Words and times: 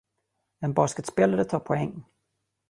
En 0.61 0.73
basketspelare 0.79 1.45
tar 1.45 1.59
poäng. 1.69 1.95